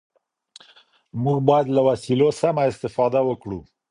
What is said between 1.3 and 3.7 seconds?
بايد له وسيلو سمه استفاده وکړو.